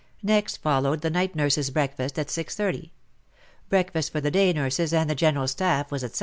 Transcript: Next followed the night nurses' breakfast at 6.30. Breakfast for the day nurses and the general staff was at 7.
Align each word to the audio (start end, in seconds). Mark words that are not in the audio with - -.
Next 0.23 0.57
followed 0.57 1.01
the 1.01 1.11
night 1.11 1.35
nurses' 1.35 1.69
breakfast 1.69 2.17
at 2.17 2.25
6.30. 2.25 2.89
Breakfast 3.69 4.11
for 4.11 4.19
the 4.19 4.31
day 4.31 4.51
nurses 4.51 4.93
and 4.93 5.07
the 5.07 5.13
general 5.13 5.47
staff 5.47 5.91
was 5.91 6.03
at 6.03 6.15
7. 6.15 6.19